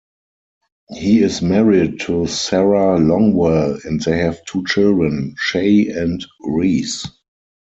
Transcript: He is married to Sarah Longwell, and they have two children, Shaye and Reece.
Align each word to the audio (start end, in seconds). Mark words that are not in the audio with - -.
He 0.89 1.21
is 1.21 1.43
married 1.43 1.99
to 2.07 2.25
Sarah 2.25 2.97
Longwell, 2.97 3.85
and 3.85 4.01
they 4.01 4.17
have 4.17 4.43
two 4.45 4.63
children, 4.65 5.35
Shaye 5.39 5.95
and 5.95 6.25
Reece. 6.39 7.05